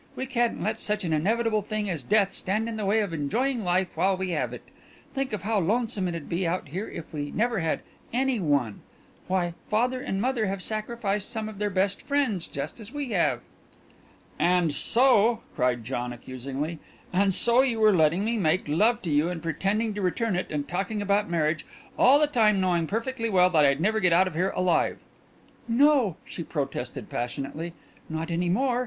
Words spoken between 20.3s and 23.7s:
it, and talking about marriage, all the time knowing perfectly well that